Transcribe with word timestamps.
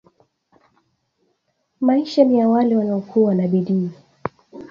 Maisha 1.81 2.23
niya 2.23 2.49
wale 2.49 2.77
wanao 2.77 3.01
kuwa 3.01 3.35
na 3.35 3.47
bidii 3.47 3.89